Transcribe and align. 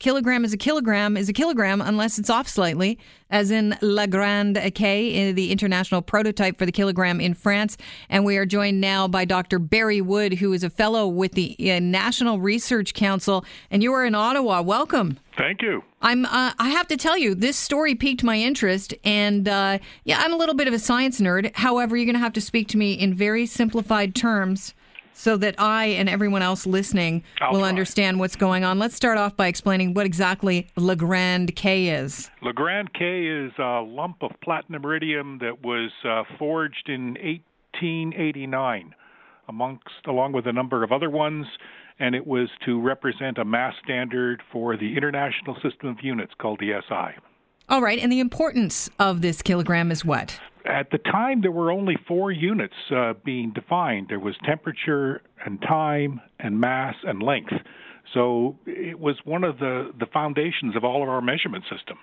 kilogram 0.00 0.44
is 0.44 0.52
a 0.52 0.56
kilogram 0.56 1.16
is 1.16 1.28
a 1.28 1.32
kilogram 1.32 1.80
unless 1.80 2.18
it's 2.18 2.30
off 2.30 2.48
slightly, 2.48 2.98
as 3.30 3.52
in 3.52 3.76
Le 3.80 4.08
Grand 4.08 4.60
K, 4.74 5.30
uh, 5.30 5.32
the 5.32 5.52
international 5.52 6.02
prototype 6.02 6.58
for 6.58 6.66
the 6.66 6.72
kilogram 6.72 7.20
in 7.20 7.34
France. 7.34 7.76
And 8.08 8.24
we 8.24 8.36
are 8.36 8.46
joined 8.46 8.80
now 8.80 9.06
by 9.06 9.24
Dr. 9.24 9.60
Barry 9.60 10.00
Wood, 10.00 10.34
who 10.34 10.52
is 10.52 10.64
a 10.64 10.70
fellow 10.70 11.06
with 11.06 11.32
the 11.32 11.54
uh, 11.70 11.78
National 11.78 12.40
Research 12.40 12.94
Council. 12.94 13.44
And 13.70 13.82
you 13.82 13.92
are 13.92 14.04
in 14.04 14.16
Ottawa. 14.16 14.62
Welcome. 14.62 15.20
Thank 15.36 15.62
you. 15.62 15.84
I'm. 16.02 16.24
Uh, 16.24 16.52
I 16.58 16.70
have 16.70 16.88
to 16.88 16.96
tell 16.96 17.16
you, 17.16 17.34
this 17.34 17.56
story 17.56 17.94
piqued 17.94 18.24
my 18.24 18.36
interest, 18.36 18.94
and 19.04 19.46
uh, 19.46 19.78
yeah, 20.04 20.18
I'm 20.18 20.32
a 20.32 20.36
little 20.36 20.54
bit 20.54 20.66
of 20.66 20.74
a 20.74 20.78
science 20.78 21.20
nerd. 21.20 21.54
However, 21.54 21.96
you're 21.96 22.06
going 22.06 22.14
to 22.14 22.20
have 22.20 22.32
to 22.32 22.40
speak 22.40 22.68
to 22.68 22.78
me 22.78 22.94
in 22.94 23.14
very 23.14 23.46
simplified 23.46 24.14
terms 24.14 24.74
so 25.12 25.36
that 25.36 25.54
I 25.58 25.86
and 25.86 26.08
everyone 26.08 26.42
else 26.42 26.66
listening 26.66 27.22
I'll 27.40 27.52
will 27.52 27.60
try. 27.60 27.68
understand 27.68 28.18
what's 28.18 28.36
going 28.36 28.64
on. 28.64 28.78
Let's 28.78 28.94
start 28.94 29.18
off 29.18 29.36
by 29.36 29.48
explaining 29.48 29.94
what 29.94 30.06
exactly 30.06 30.68
Le 30.76 30.96
Grand 30.96 31.54
K 31.56 31.88
is. 31.88 32.30
Le 32.42 32.52
Grand 32.52 32.92
K 32.94 33.26
is 33.26 33.52
a 33.58 33.80
lump 33.82 34.22
of 34.22 34.30
platinum 34.42 34.84
iridium 34.84 35.38
that 35.40 35.62
was 35.62 35.90
uh, 36.04 36.24
forged 36.38 36.88
in 36.88 37.16
1889, 37.72 38.94
amongst 39.48 40.06
along 40.06 40.32
with 40.32 40.46
a 40.46 40.52
number 40.52 40.82
of 40.84 40.92
other 40.92 41.10
ones, 41.10 41.46
and 41.98 42.14
it 42.14 42.26
was 42.26 42.48
to 42.64 42.80
represent 42.80 43.38
a 43.38 43.44
mass 43.44 43.74
standard 43.84 44.42
for 44.50 44.76
the 44.76 44.96
International 44.96 45.54
System 45.62 45.88
of 45.90 45.96
Units 46.02 46.32
called 46.38 46.58
the 46.60 46.72
SI. 46.88 47.20
All 47.68 47.82
right, 47.82 47.98
and 48.00 48.10
the 48.10 48.20
importance 48.20 48.90
of 48.98 49.20
this 49.20 49.42
kilogram 49.42 49.92
is 49.92 50.04
what? 50.04 50.40
At 50.70 50.90
the 50.90 50.98
time, 50.98 51.40
there 51.40 51.50
were 51.50 51.70
only 51.70 51.96
four 52.06 52.30
units 52.30 52.74
uh, 52.94 53.14
being 53.24 53.52
defined. 53.52 54.06
There 54.08 54.20
was 54.20 54.36
temperature 54.44 55.22
and 55.44 55.60
time 55.60 56.20
and 56.38 56.60
mass 56.60 56.94
and 57.04 57.22
length. 57.22 57.52
So 58.14 58.56
it 58.66 58.98
was 58.98 59.16
one 59.24 59.44
of 59.44 59.58
the, 59.58 59.92
the 59.98 60.06
foundations 60.06 60.76
of 60.76 60.84
all 60.84 61.02
of 61.02 61.08
our 61.08 61.20
measurement 61.20 61.64
system. 61.64 61.98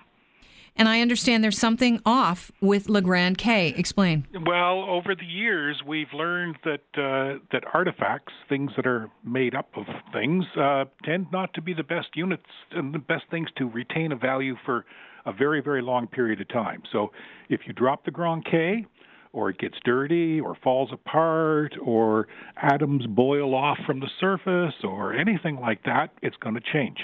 And 0.76 0.88
I 0.88 1.00
understand 1.00 1.42
there's 1.42 1.58
something 1.58 2.00
off 2.06 2.52
with 2.60 2.88
Le 2.88 3.02
Grand 3.02 3.36
K. 3.36 3.74
Explain. 3.76 4.28
Well, 4.46 4.84
over 4.88 5.16
the 5.16 5.26
years, 5.26 5.82
we've 5.84 6.12
learned 6.14 6.56
that 6.64 6.84
uh, 6.94 7.40
that 7.50 7.64
artifacts, 7.74 8.32
things 8.48 8.70
that 8.76 8.86
are 8.86 9.10
made 9.24 9.56
up 9.56 9.70
of 9.76 9.86
things, 10.12 10.44
uh, 10.56 10.84
tend 11.04 11.26
not 11.32 11.52
to 11.54 11.62
be 11.62 11.74
the 11.74 11.82
best 11.82 12.08
units 12.14 12.46
and 12.70 12.94
the 12.94 13.00
best 13.00 13.24
things 13.28 13.48
to 13.56 13.68
retain 13.68 14.12
a 14.12 14.16
value 14.16 14.54
for 14.64 14.84
a 15.26 15.32
very, 15.32 15.60
very 15.60 15.82
long 15.82 16.06
period 16.06 16.40
of 16.40 16.48
time. 16.48 16.82
So, 16.92 17.12
if 17.48 17.60
you 17.66 17.72
drop 17.72 18.04
the 18.04 18.10
Grand 18.10 18.44
K, 18.44 18.86
or 19.32 19.50
it 19.50 19.58
gets 19.58 19.76
dirty, 19.84 20.40
or 20.40 20.56
falls 20.62 20.90
apart, 20.92 21.74
or 21.82 22.28
atoms 22.56 23.06
boil 23.06 23.54
off 23.54 23.78
from 23.86 24.00
the 24.00 24.08
surface, 24.20 24.74
or 24.82 25.14
anything 25.14 25.60
like 25.60 25.82
that, 25.84 26.10
it's 26.22 26.36
going 26.36 26.54
to 26.54 26.62
change. 26.72 26.98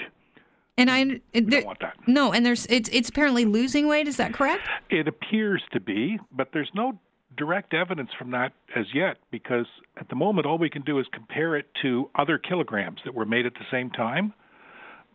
And 0.77 0.91
I 0.91 1.05
there, 1.31 1.41
don't 1.41 1.65
want 1.65 1.79
that. 1.79 1.95
no, 2.05 2.33
and 2.33 2.45
there's 2.45 2.65
it's 2.65 2.89
it's 2.91 3.07
apparently 3.07 3.45
losing 3.45 3.87
weight. 3.87 4.07
Is 4.07 4.17
that 4.17 4.33
correct? 4.33 4.67
It 4.89 5.07
appears 5.07 5.63
to 5.71 5.79
be, 5.79 6.19
but 6.33 6.49
there's 6.51 6.71
no 6.73 6.99
direct 7.37 7.73
evidence 7.73 8.09
from 8.17 8.31
that 8.31 8.53
as 8.75 8.85
yet 8.93 9.17
because 9.31 9.65
at 9.97 10.07
the 10.09 10.15
moment 10.15 10.45
all 10.47 10.57
we 10.57 10.69
can 10.69 10.81
do 10.81 10.99
is 10.99 11.05
compare 11.13 11.55
it 11.55 11.67
to 11.81 12.09
other 12.15 12.37
kilograms 12.37 12.99
that 13.05 13.13
were 13.13 13.25
made 13.25 13.45
at 13.45 13.53
the 13.53 13.65
same 13.71 13.89
time 13.89 14.33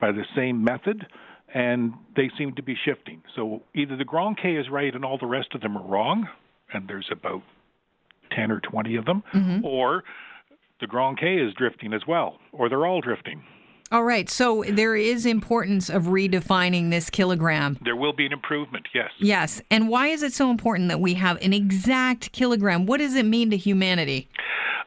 by 0.01 0.13
the 0.13 0.25
same 0.37 0.63
method 0.63 1.07
and 1.55 1.93
they 2.17 2.31
seem 2.39 2.55
to 2.55 2.63
be 2.63 2.77
shifting. 2.85 3.23
So 3.35 3.63
either 3.75 3.97
the 3.97 4.05
Grand 4.05 4.39
K 4.41 4.53
is 4.57 4.69
right 4.71 4.95
and 4.95 5.05
all 5.05 5.19
the 5.19 5.27
rest 5.27 5.49
of 5.55 5.61
them 5.61 5.77
are 5.77 5.87
wrong 5.87 6.29
and 6.73 6.89
there's 6.89 7.09
about 7.11 7.43
10 8.37 8.51
or 8.51 8.61
20 8.61 8.97
of 8.97 9.05
them 9.05 9.23
or 9.65 10.05
the 10.81 10.87
Grand 10.87 11.19
K 11.19 11.37
is 11.37 11.53
drifting 11.55 11.93
as 11.93 12.03
well 12.07 12.39
or 12.53 12.69
they're 12.69 12.87
all 12.87 13.01
drifting. 13.01 13.43
All 13.93 14.05
right. 14.05 14.31
So 14.31 14.65
there 14.69 14.95
is 14.95 15.27
importance 15.27 15.91
of 15.91 16.05
redefining 16.05 16.91
this 16.91 17.11
kilogram. 17.11 17.77
There 17.83 17.97
will 17.97 18.13
be 18.13 18.25
an 18.25 18.33
improvement, 18.33 18.87
yes. 18.95 19.11
Yes. 19.19 19.61
And 19.69 19.89
why 19.89 20.07
is 20.09 20.23
it 20.23 20.33
so 20.33 20.49
important 20.49 20.89
that 20.91 21.01
we 21.01 21.15
have 21.15 21.43
an 21.43 21.53
exact 21.53 22.31
kilogram? 22.31 22.87
What 22.87 22.99
does 22.99 23.17
it 23.17 23.27
mean 23.27 23.51
to 23.51 23.57
humanity? 23.57 24.29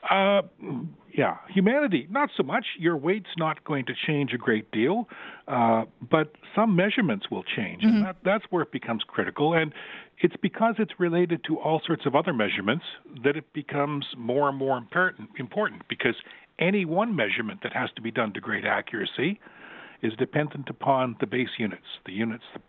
Uh, 0.09 0.43
yeah, 1.15 1.37
humanity, 1.47 2.07
not 2.09 2.29
so 2.35 2.41
much. 2.43 2.65
Your 2.79 2.97
weight's 2.97 3.29
not 3.37 3.63
going 3.63 3.85
to 3.85 3.93
change 4.07 4.33
a 4.33 4.37
great 4.37 4.71
deal, 4.71 5.07
uh, 5.47 5.83
but 6.09 6.31
some 6.55 6.75
measurements 6.75 7.27
will 7.29 7.43
change. 7.43 7.83
And 7.83 8.03
that, 8.03 8.15
that's 8.25 8.45
where 8.49 8.63
it 8.63 8.71
becomes 8.71 9.03
critical. 9.07 9.53
And 9.53 9.73
it's 10.19 10.35
because 10.41 10.75
it's 10.79 10.93
related 10.99 11.43
to 11.47 11.59
all 11.59 11.81
sorts 11.85 12.07
of 12.07 12.15
other 12.15 12.33
measurements 12.33 12.85
that 13.23 13.37
it 13.37 13.51
becomes 13.53 14.05
more 14.17 14.49
and 14.49 14.57
more 14.57 14.77
important, 14.77 15.29
important 15.37 15.83
because 15.87 16.15
any 16.57 16.83
one 16.83 17.15
measurement 17.15 17.59
that 17.61 17.73
has 17.73 17.89
to 17.95 18.01
be 18.01 18.09
done 18.09 18.33
to 18.33 18.41
great 18.41 18.65
accuracy 18.65 19.39
is 20.01 20.13
dependent 20.17 20.67
upon 20.69 21.15
the 21.19 21.27
base 21.27 21.49
units, 21.59 21.85
the 22.05 22.13
units 22.13 22.43
that 22.53 22.61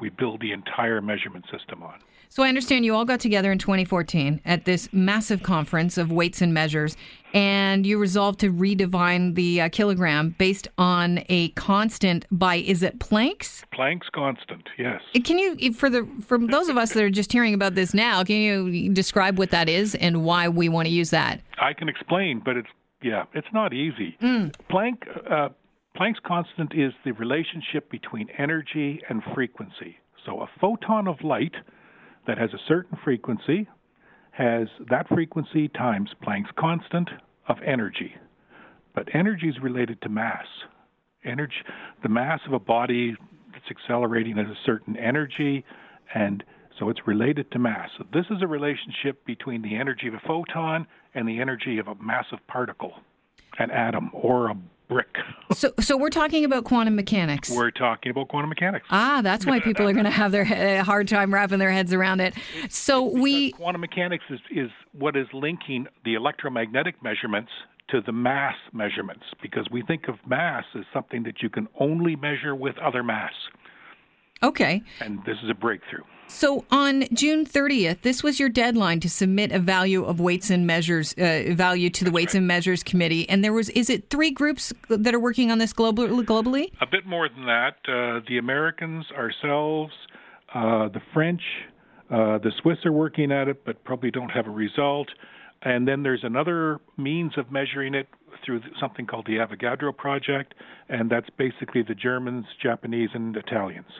we 0.00 0.10
build 0.10 0.40
the 0.40 0.52
entire 0.52 1.00
measurement 1.00 1.44
system 1.50 1.82
on. 1.82 2.00
So 2.30 2.42
I 2.42 2.48
understand 2.48 2.84
you 2.84 2.94
all 2.94 3.06
got 3.06 3.20
together 3.20 3.50
in 3.50 3.58
2014 3.58 4.42
at 4.44 4.66
this 4.66 4.88
massive 4.92 5.42
conference 5.42 5.96
of 5.96 6.12
weights 6.12 6.42
and 6.42 6.52
measures, 6.52 6.94
and 7.32 7.86
you 7.86 7.98
resolved 7.98 8.40
to 8.40 8.52
redefine 8.52 9.34
the 9.34 9.62
uh, 9.62 9.68
kilogram 9.70 10.34
based 10.38 10.68
on 10.76 11.24
a 11.30 11.48
constant 11.50 12.26
by 12.30 12.56
is 12.56 12.82
it 12.82 12.98
Planck's? 12.98 13.64
Planck's 13.72 14.08
constant, 14.14 14.68
yes. 14.76 15.00
Can 15.24 15.38
you, 15.38 15.72
for 15.72 15.88
the 15.88 16.06
for 16.20 16.38
those 16.38 16.68
of 16.68 16.76
us 16.76 16.92
that 16.92 17.02
are 17.02 17.10
just 17.10 17.32
hearing 17.32 17.54
about 17.54 17.74
this 17.74 17.94
now, 17.94 18.22
can 18.24 18.36
you 18.36 18.92
describe 18.92 19.38
what 19.38 19.50
that 19.50 19.68
is 19.68 19.94
and 19.94 20.22
why 20.22 20.48
we 20.48 20.68
want 20.68 20.86
to 20.86 20.92
use 20.92 21.10
that? 21.10 21.40
I 21.58 21.72
can 21.72 21.88
explain, 21.88 22.42
but 22.44 22.56
it's 22.58 22.68
yeah, 23.02 23.24
it's 23.32 23.48
not 23.52 23.72
easy. 23.72 24.16
Planck 24.20 25.30
uh, 25.30 25.48
Planck's 25.98 26.20
constant 26.24 26.74
is 26.76 26.92
the 27.04 27.10
relationship 27.10 27.90
between 27.90 28.28
energy 28.38 29.00
and 29.08 29.20
frequency. 29.34 29.98
So 30.24 30.42
a 30.42 30.46
photon 30.60 31.08
of 31.08 31.24
light 31.24 31.56
that 32.28 32.38
has 32.38 32.50
a 32.54 32.58
certain 32.68 32.96
frequency 33.02 33.66
has 34.30 34.68
that 34.90 35.08
frequency 35.08 35.66
times 35.66 36.10
Planck's 36.22 36.52
constant 36.56 37.10
of 37.48 37.56
energy. 37.66 38.14
But 38.94 39.12
energy 39.12 39.48
is 39.48 39.56
related 39.60 40.00
to 40.02 40.08
mass. 40.08 40.46
Energy, 41.24 41.56
the 42.04 42.08
mass 42.08 42.38
of 42.46 42.52
a 42.52 42.60
body 42.60 43.16
that's 43.52 43.68
accelerating 43.68 44.38
at 44.38 44.46
a 44.46 44.54
certain 44.64 44.96
energy, 44.96 45.64
and 46.14 46.44
so 46.78 46.90
it's 46.90 47.08
related 47.08 47.50
to 47.50 47.58
mass. 47.58 47.90
So 47.98 48.04
this 48.12 48.26
is 48.30 48.40
a 48.40 48.46
relationship 48.46 49.24
between 49.24 49.62
the 49.62 49.74
energy 49.74 50.06
of 50.06 50.14
a 50.14 50.20
photon 50.24 50.86
and 51.14 51.28
the 51.28 51.40
energy 51.40 51.78
of 51.78 51.88
a 51.88 51.96
massive 51.96 52.38
particle, 52.46 52.92
an 53.58 53.72
atom 53.72 54.10
or 54.12 54.50
a 54.50 54.56
brick. 54.88 55.18
So, 55.52 55.72
so 55.80 55.96
we're 55.96 56.10
talking 56.10 56.44
about 56.44 56.64
quantum 56.64 56.96
mechanics. 56.96 57.50
We're 57.50 57.70
talking 57.70 58.10
about 58.10 58.28
quantum 58.28 58.48
mechanics. 58.48 58.86
Ah, 58.90 59.20
that's 59.22 59.46
why 59.46 59.60
people 59.60 59.86
are 59.88 59.92
going 59.92 60.04
to 60.04 60.10
have 60.10 60.32
their 60.32 60.42
a 60.42 60.82
hard 60.82 61.08
time 61.08 61.32
wrapping 61.32 61.58
their 61.58 61.70
heads 61.70 61.92
around 61.92 62.20
it. 62.20 62.34
So 62.68 63.04
we 63.04 63.52
quantum 63.52 63.80
mechanics 63.80 64.24
is, 64.30 64.40
is 64.50 64.70
what 64.92 65.16
is 65.16 65.26
linking 65.32 65.86
the 66.04 66.14
electromagnetic 66.14 67.02
measurements 67.02 67.50
to 67.90 68.00
the 68.00 68.12
mass 68.12 68.56
measurements 68.72 69.24
because 69.40 69.66
we 69.70 69.82
think 69.82 70.08
of 70.08 70.16
mass 70.26 70.64
as 70.74 70.84
something 70.92 71.22
that 71.22 71.42
you 71.42 71.48
can 71.48 71.68
only 71.78 72.16
measure 72.16 72.54
with 72.54 72.76
other 72.78 73.02
mass. 73.02 73.32
Okay. 74.42 74.82
And 75.00 75.18
this 75.24 75.36
is 75.42 75.50
a 75.50 75.54
breakthrough. 75.54 76.04
So 76.30 76.66
on 76.70 77.04
June 77.14 77.46
30th, 77.46 78.02
this 78.02 78.22
was 78.22 78.38
your 78.38 78.50
deadline 78.50 79.00
to 79.00 79.08
submit 79.08 79.50
a 79.50 79.58
value 79.58 80.04
of 80.04 80.20
weights 80.20 80.50
and 80.50 80.66
measures 80.66 81.14
uh, 81.14 81.54
value 81.54 81.88
to 81.88 82.04
the 82.04 82.10
Weights 82.10 82.34
and 82.34 82.46
Measures 82.46 82.82
Committee, 82.82 83.28
and 83.30 83.42
there 83.42 83.54
was 83.54 83.70
is 83.70 83.88
it 83.88 84.10
three 84.10 84.30
groups 84.30 84.72
that 84.88 85.14
are 85.14 85.18
working 85.18 85.50
on 85.50 85.56
this 85.56 85.72
global, 85.72 86.06
globally? 86.06 86.70
A 86.82 86.86
bit 86.86 87.06
more 87.06 87.30
than 87.30 87.46
that. 87.46 87.76
Uh, 87.88 88.20
the 88.28 88.36
Americans, 88.36 89.06
ourselves, 89.16 89.92
uh, 90.54 90.88
the 90.88 91.00
French, 91.14 91.42
uh, 92.10 92.36
the 92.38 92.52
Swiss 92.60 92.78
are 92.84 92.92
working 92.92 93.32
at 93.32 93.48
it, 93.48 93.64
but 93.64 93.82
probably 93.84 94.10
don't 94.10 94.30
have 94.30 94.46
a 94.46 94.50
result. 94.50 95.08
And 95.62 95.88
then 95.88 96.02
there's 96.02 96.24
another 96.24 96.78
means 96.98 97.32
of 97.38 97.50
measuring 97.50 97.94
it 97.94 98.06
through 98.44 98.60
something 98.78 99.06
called 99.06 99.26
the 99.26 99.36
Avogadro 99.36 99.96
Project, 99.96 100.54
and 100.88 101.10
that's 101.10 101.28
basically 101.30 101.82
the 101.82 101.94
Germans, 101.94 102.46
Japanese, 102.62 103.10
and 103.14 103.36
Italians. 103.36 103.90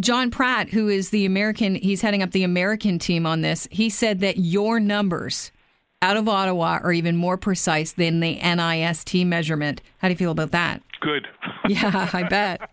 Jon 0.00 0.30
Pratt, 0.30 0.70
who 0.70 0.88
is 0.88 1.10
the 1.10 1.26
American, 1.26 1.74
he's 1.74 2.00
heading 2.00 2.22
up 2.22 2.30
the 2.30 2.44
American 2.44 2.98
team 2.98 3.26
on 3.26 3.42
this. 3.42 3.68
He 3.70 3.90
said 3.90 4.20
that 4.20 4.38
your 4.38 4.80
numbers 4.80 5.52
out 6.00 6.16
of 6.16 6.28
Ottawa 6.28 6.78
are 6.82 6.92
even 6.92 7.16
more 7.16 7.36
precise 7.36 7.92
than 7.92 8.20
the 8.20 8.38
NIST 8.38 9.26
measurement. 9.26 9.80
How 9.98 10.08
do 10.08 10.12
you 10.12 10.18
feel 10.18 10.30
about 10.32 10.50
that? 10.52 10.82
Good. 11.00 11.26
Yeah, 11.68 12.10
I 12.12 12.24
bet. 12.24 12.68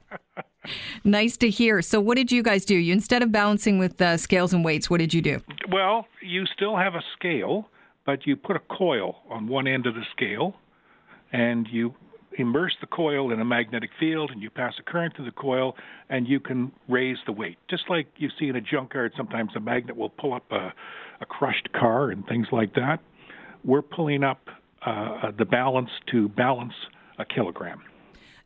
nice 1.03 1.37
to 1.37 1.49
hear. 1.49 1.83
So, 1.83 2.01
what 2.01 2.15
did 2.17 2.31
you 2.31 2.41
guys 2.41 2.65
do? 2.65 2.75
You 2.75 2.91
instead 2.91 3.21
of 3.21 3.31
balancing 3.31 3.77
with 3.77 4.01
uh, 4.01 4.17
scales 4.17 4.51
and 4.51 4.65
weights, 4.65 4.89
what 4.89 4.97
did 4.97 5.13
you 5.13 5.21
do? 5.21 5.41
Well, 5.71 6.07
you 6.23 6.47
still 6.47 6.75
have 6.75 6.95
a 6.95 7.03
scale, 7.15 7.69
but 8.07 8.25
you 8.25 8.35
put 8.35 8.55
a 8.55 8.59
coil 8.75 9.17
on 9.29 9.47
one 9.47 9.67
end 9.67 9.85
of 9.85 9.93
the 9.93 10.01
scale, 10.11 10.55
and 11.31 11.67
you 11.71 11.93
immerse 12.39 12.75
the 12.81 12.87
coil 12.87 13.31
in 13.31 13.39
a 13.39 13.45
magnetic 13.45 13.91
field, 13.99 14.31
and 14.31 14.41
you 14.41 14.49
pass 14.49 14.73
a 14.79 14.83
current 14.83 15.15
through 15.15 15.25
the 15.25 15.31
coil, 15.31 15.75
and 16.09 16.27
you 16.27 16.39
can 16.39 16.71
raise 16.87 17.17
the 17.25 17.31
weight. 17.31 17.57
Just 17.69 17.83
like 17.89 18.07
you 18.17 18.29
see 18.39 18.47
in 18.47 18.55
a 18.55 18.61
junkyard, 18.61 19.13
sometimes 19.15 19.51
a 19.55 19.59
magnet 19.59 19.95
will 19.95 20.09
pull 20.09 20.33
up 20.33 20.51
a, 20.51 20.73
a 21.21 21.25
crushed 21.25 21.71
car 21.73 22.11
and 22.11 22.25
things 22.27 22.47
like 22.51 22.73
that. 22.75 22.99
We're 23.63 23.81
pulling 23.81 24.23
up 24.23 24.41
uh, 24.85 25.31
the 25.37 25.45
balance 25.45 25.89
to 26.11 26.29
balance 26.29 26.73
a 27.17 27.25
kilogram. 27.25 27.81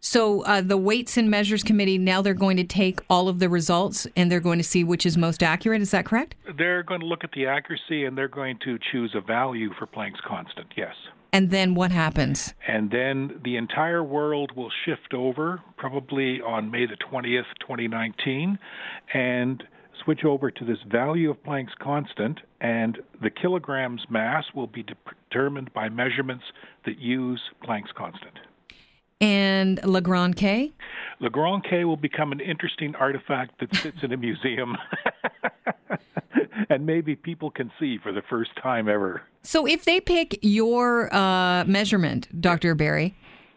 So 0.06 0.42
uh, 0.42 0.60
the 0.60 0.76
Weights 0.76 1.16
and 1.16 1.32
Measures 1.32 1.64
Committee 1.64 1.98
now 1.98 2.22
they're 2.22 2.34
going 2.34 2.58
to 2.58 2.66
take 2.66 3.00
all 3.10 3.30
of 3.30 3.40
the 3.40 3.48
results 3.48 4.06
and 4.18 4.30
they're 4.30 4.42
going 4.42 4.60
to 4.60 4.64
see 4.64 4.84
which 4.84 5.06
is 5.06 5.18
most 5.18 5.42
accurate. 5.42 5.82
Is 5.82 5.92
that 5.92 6.06
correct? 6.06 6.36
They're 6.58 6.84
going 6.84 7.00
to 7.00 7.06
look 7.06 7.24
at 7.24 7.32
the 7.32 7.48
accuracy 7.48 8.04
and 8.04 8.18
they're 8.18 8.28
going 8.28 8.60
to 8.66 8.78
choose 8.92 9.16
a 9.16 9.22
value 9.22 9.70
for 9.80 9.88
Planck's 9.88 10.20
constant. 10.28 10.68
Yes. 10.76 10.94
And 11.34 11.50
then 11.50 11.74
what 11.74 11.92
happens? 11.92 12.54
And 12.68 12.92
then 12.92 13.42
the 13.44 13.58
entire 13.58 14.04
world 14.04 14.52
will 14.56 14.70
shift 14.86 15.16
over, 15.16 15.62
probably 15.78 16.40
on 16.40 16.70
May 16.70 16.86
the 16.86 16.96
20th, 16.96 17.46
2019, 17.60 18.60
and 19.16 19.64
switch 20.04 20.24
over 20.26 20.52
to 20.52 20.64
this 20.64 20.78
value 20.92 21.32
of 21.32 21.44
Planck's 21.44 21.74
constant, 21.82 22.40
and 22.62 23.00
the 23.20 23.32
kilogram's 23.32 24.06
mass 24.12 24.46
will 24.54 24.68
be 24.68 24.84
determined 24.84 25.74
by 25.74 25.90
measurements 25.90 26.44
that 26.86 27.00
use 27.00 27.42
Planck's 27.64 27.92
constant. 27.98 28.38
And 29.20 29.84
Le 29.86 30.02
Grand 30.02 30.36
K? 30.36 30.72
Le 31.20 31.32
Grand 31.32 31.64
K 31.64 31.84
will 31.84 31.98
become 31.98 32.32
an 32.32 32.42
interesting 32.42 32.94
artifact 32.96 33.60
that 33.60 33.74
sits 33.76 34.04
in 34.04 34.12
a 34.12 34.18
museum. 34.18 34.78
and 36.74 36.86
maybe 36.86 37.16
people 37.16 37.52
can 37.52 37.72
see 37.80 37.98
for 38.00 38.12
the 38.12 38.24
first 38.30 38.52
time 38.62 38.90
ever. 38.90 39.22
So, 39.44 39.66
if 39.66 39.86
they 39.86 40.02
pick 40.02 40.40
your 40.42 41.14
uh, 41.14 41.64
measurement, 41.66 42.28
Dr. 42.42 42.76
Barry, 42.76 43.16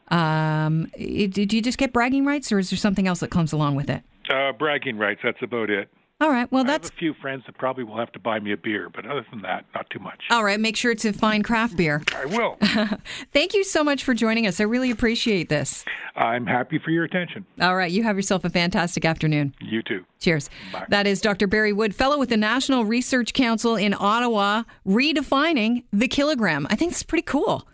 um, 0.09 0.91
did 0.97 1.53
you 1.53 1.63
just 1.63 1.79
get 1.79 1.93
bragging 1.93 2.25
rights, 2.25 2.53
or 2.53 2.59
is 2.59 2.71
there 2.71 2.77
something 2.77 3.09
else 3.09 3.21
that 3.21 3.31
comes 3.31 3.53
along 3.53 3.75
with 3.77 3.89
it? 3.89 4.03
Uh, 4.29 4.53
bragging 4.53 4.99
rights, 4.99 5.21
that's 5.25 5.43
about 5.43 5.71
it. 5.71 5.89
All 6.19 6.31
right. 6.31 6.51
Well, 6.51 6.65
that's 6.65 6.89
a 6.89 6.93
few 6.93 7.13
friends 7.13 7.43
that 7.45 7.59
probably 7.59 7.85
will 7.85 7.99
have 7.99 8.11
to 8.13 8.19
buy 8.19 8.41
me 8.41 8.53
a 8.53 8.57
beer, 8.57 8.89
but 8.89 9.05
other 9.05 9.27
than 9.31 9.43
that, 9.43 9.67
not 9.75 9.91
too 9.91 9.99
much. 9.99 10.23
All 10.31 10.43
right. 10.43 10.59
Make 10.59 10.75
sure 10.75 10.91
it's 10.91 11.05
a 11.05 11.13
fine 11.13 11.43
craft 11.43 11.77
beer. 11.77 12.03
I 12.15 12.25
will. 12.25 12.57
Thank 13.35 13.53
you 13.53 13.63
so 13.63 13.85
much 13.85 14.03
for 14.03 14.15
joining 14.15 14.47
us. 14.47 14.59
I 14.59 14.63
really 14.63 14.91
appreciate 14.91 15.51
this. 15.51 15.85
I'm 16.15 16.47
happy 16.47 16.79
for 16.79 16.91
your 16.91 17.05
attention. 17.05 17.45
All 17.61 17.77
right. 17.77 17.93
You 17.93 18.03
have 18.03 18.17
yourself 18.17 18.47
a 18.47 18.51
fantastic 18.51 19.05
afternoon. 19.05 19.55
You 19.61 19.83
too. 19.83 20.07
Cheers. 20.19 20.49
Bye. 20.73 20.87
That 20.89 21.07
is 21.07 21.21
Dr. 21.21 21.47
Barry 21.47 21.75
Wood, 21.75 21.95
fellow 21.95 22.19
with 22.19 22.31
the 22.31 22.39
National 22.39 22.87
Research 22.87 23.35
Council 23.35 23.77
in 23.77 23.93
Ottawa, 23.93 24.63
redefining 24.87 25.85
the 25.93 26.09
kilogram. 26.09 26.67
I 26.71 26.77
think 26.77 26.93
it's 26.93 27.03
pretty 27.03 27.25
cool. 27.25 27.69